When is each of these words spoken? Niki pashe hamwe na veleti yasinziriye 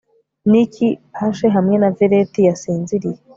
Niki 0.49 0.87
pashe 1.13 1.47
hamwe 1.55 1.75
na 1.81 1.89
veleti 1.97 2.39
yasinziriye 2.49 3.19